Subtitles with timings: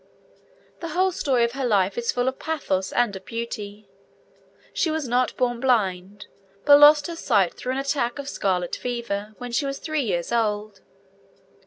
[0.79, 3.87] The whole story of her life is full of pathos and of beauty.
[4.73, 6.25] She was not born blind,
[6.65, 10.31] but lost her sight through an attack of scarlet fever when she was three years
[10.31, 10.81] old.